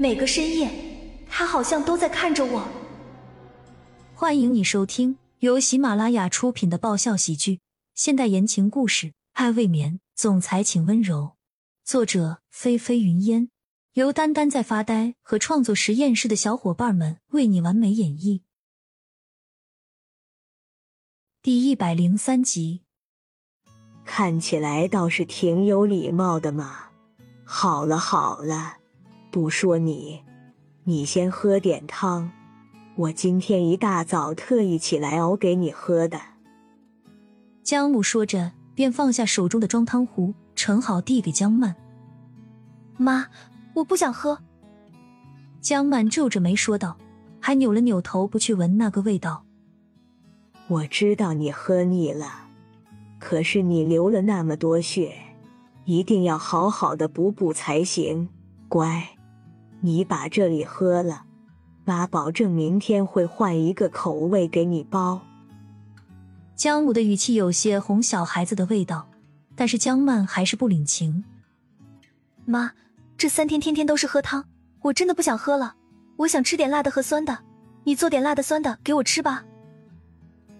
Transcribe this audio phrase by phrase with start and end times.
[0.00, 0.70] 每个深夜，
[1.28, 2.66] 他好像都在看着我。
[4.14, 7.60] 欢迎你收听由喜马拉雅出品的爆笑喜剧、
[7.94, 11.32] 现代言情故事《爱未眠》，总裁请温柔。
[11.84, 13.50] 作者：菲菲云烟，
[13.92, 18.40] 由丹丹在发呆和创作实验室的小伙伴们为你完美演绎。
[21.42, 22.84] 第一百零三集，
[24.06, 26.86] 看起来倒是挺有礼貌的嘛。
[27.44, 28.78] 好了好了，
[29.30, 30.22] 不说你，
[30.84, 32.30] 你先喝点汤。
[32.96, 36.20] 我今天一大早特意起来熬给你喝的。
[37.62, 41.76] 江母说着，便放下手中的装汤壶，盛好递给江曼。
[42.96, 43.28] 妈，
[43.74, 44.38] 我不想喝。
[45.60, 46.96] 江曼皱着眉说道，
[47.38, 49.44] 还扭了扭头，不去闻那个味道。
[50.66, 52.48] 我知道你喝腻了，
[53.18, 55.14] 可是你流了那么多血，
[55.84, 58.28] 一定要好好的补补才行。
[58.68, 59.08] 乖，
[59.80, 61.24] 你把这里喝了，
[61.84, 65.22] 妈保证明天会换一个口味给你包。
[66.54, 69.08] 江母的语气有些哄小孩子的味道，
[69.56, 71.24] 但是江曼还是不领情。
[72.44, 72.72] 妈，
[73.16, 74.44] 这三天天天都是喝汤，
[74.82, 75.76] 我真的不想喝了。
[76.18, 77.38] 我想吃点辣的和酸的，
[77.84, 79.44] 你做点辣的酸的给我吃吧。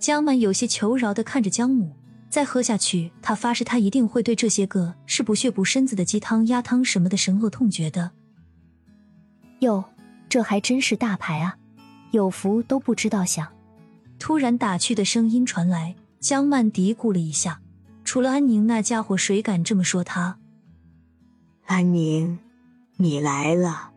[0.00, 1.92] 江曼有些求饶的看着江母，
[2.28, 8.10] 再喝下去，她发誓她一定会对这些个是补血补身子的鸡汤、鸭汤什么的神恶痛绝的。
[9.64, 9.84] 哟，
[10.28, 11.56] 这还真是大牌啊！
[12.12, 13.48] 有福都不知道享。
[14.18, 17.60] 突然打趣的声音传来，江曼嘀咕了一下，
[18.04, 20.38] 除了安宁那家伙，谁敢这么说他？
[21.66, 22.38] 安宁，
[22.96, 23.90] 你来了，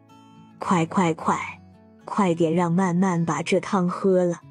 [0.57, 1.61] 快快快，
[2.05, 4.41] 快点让曼曼把这汤喝了。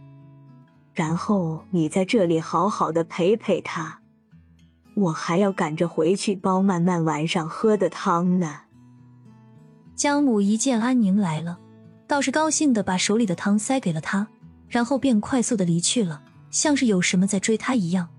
[0.92, 4.00] 然后你在这里好好的陪陪他，
[4.94, 8.65] 我还要赶着回去煲曼曼晚上喝的汤呢。
[9.96, 11.58] 江母一见安宁来了，
[12.06, 14.28] 倒是高兴的把手里的汤塞给了他，
[14.68, 18.10] 然后便快速的离去了，像是有什么在追他一样。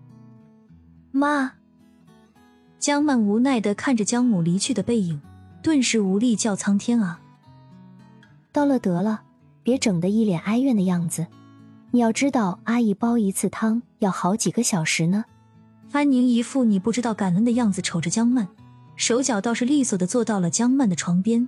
[1.11, 1.53] 妈，
[2.79, 5.21] 江曼无奈的看着江母离去的背影，
[5.61, 7.21] 顿时无力叫苍天啊！
[8.51, 9.21] 到了得了，
[9.61, 11.27] 别整的一脸哀怨的样子。
[11.91, 15.25] 你要知道，阿姨煲一次汤要好几个小时呢。
[15.91, 18.47] 安宁一副你不知道感恩的样子，瞅着江曼，
[18.95, 21.47] 手脚倒是利索的坐到了江曼的床边。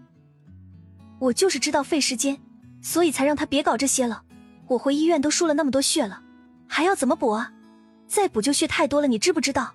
[1.19, 2.39] 我就是知道费时间，
[2.81, 4.23] 所以才让他别搞这些了。
[4.67, 6.21] 我回医院都输了那么多血了，
[6.67, 7.51] 还要怎么补啊？
[8.07, 9.73] 再补就血太多了，你知不知道？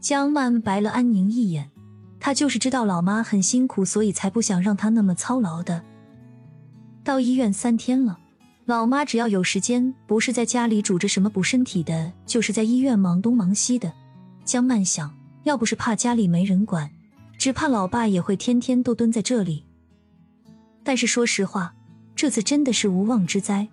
[0.00, 1.70] 江曼白了安宁一眼，
[2.18, 5.82] 她就是知道老妈很辛苦，所以才不想让她那么操劳的。
[7.02, 8.18] 到医院三天了。
[8.66, 13.92] 老妈只要有时间，不是在家里煮着什么补身体的，就是在医院忙东忙西的。
[14.42, 16.90] 江曼想，要不是怕家里没人管，
[17.36, 19.66] 只怕老爸也会天天都蹲在这里。
[20.84, 21.74] 但是说实话，
[22.14, 23.66] 这次真的是无妄之灾。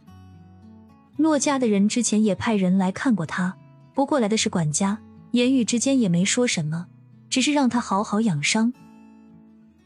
[1.17, 3.55] 骆家的人之前也派人来看过他，
[3.93, 4.97] 不过来的是管家，
[5.31, 6.87] 言语之间也没说什么，
[7.29, 8.73] 只是让他好好养伤。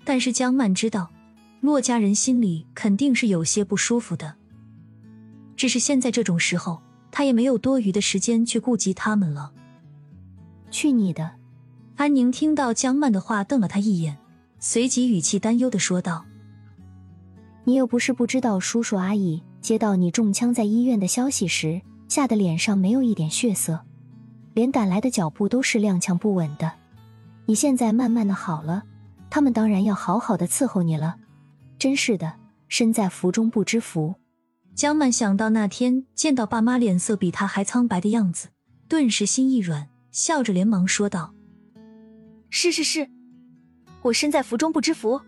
[0.06, 1.12] 但是江曼知道，
[1.60, 4.36] 骆家人心里肯定是有些不舒服的。
[5.58, 6.82] 只是现在这种时候，
[7.12, 9.52] 他也没有多余的时间去顾及他们了。
[10.70, 11.32] 去你的！
[11.96, 14.18] 安宁听到江曼的话，瞪了他一眼，
[14.60, 16.26] 随即语气担忧的说道
[17.68, 23.80] ：“你又不是不知道，叔叔阿姨接到你中枪在医院的消息时，吓得脸上没有一点血色，
[24.54, 26.72] 连赶来的脚步都是踉跄不稳的。
[27.48, 28.84] 你现在慢慢的好了，
[29.32, 31.16] 他们当然要好好的伺候你了。
[31.80, 32.34] 真是的，
[32.68, 34.14] 身在福中不知福。”
[34.76, 38.50] 江曼想到那天见到爸妈脸色比他还苍白的样子，
[38.88, 41.34] 顿时心一软，笑着连忙说道
[42.52, 43.10] ：“是是是，
[44.04, 45.20] 我身在福中不知福。”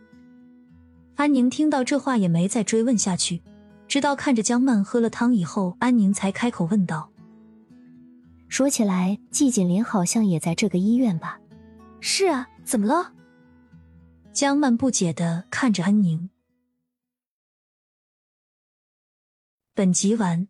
[1.18, 3.42] 安宁听到这话也没再追问下去，
[3.88, 7.12] 直到看着江曼喝了汤以后，安宁才开口问道
[8.48, 11.40] ：“说起来，季锦林好像也在这个医院吧
[12.00, 13.14] ？”“是啊，怎么了？”
[14.32, 16.30] 江曼不解的看着安宁。
[19.74, 20.48] 本集完，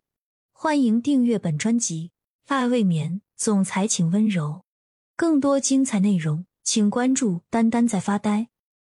[0.52, 2.10] 欢迎订阅本专辑
[2.54, 4.64] 《爱未眠》，总裁请温柔。
[5.16, 8.48] 更多精彩内容，请关注“丹丹在发呆”。